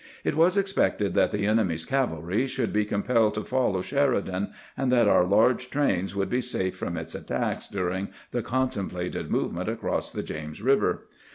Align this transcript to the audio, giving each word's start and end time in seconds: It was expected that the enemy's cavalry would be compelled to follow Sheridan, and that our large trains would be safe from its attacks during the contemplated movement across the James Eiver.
It 0.23 0.33
was 0.35 0.57
expected 0.57 1.13
that 1.13 1.29
the 1.29 1.45
enemy's 1.45 1.85
cavalry 1.85 2.49
would 2.57 2.73
be 2.73 2.85
compelled 2.85 3.35
to 3.35 3.43
follow 3.43 3.83
Sheridan, 3.83 4.49
and 4.75 4.91
that 4.91 5.07
our 5.07 5.23
large 5.23 5.69
trains 5.69 6.15
would 6.15 6.27
be 6.27 6.41
safe 6.41 6.75
from 6.75 6.97
its 6.97 7.13
attacks 7.13 7.67
during 7.67 8.07
the 8.31 8.41
contemplated 8.41 9.29
movement 9.29 9.69
across 9.69 10.09
the 10.11 10.23
James 10.23 10.59
Eiver. 10.59 11.01